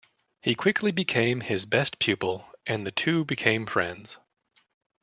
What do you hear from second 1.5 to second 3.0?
best pupil and the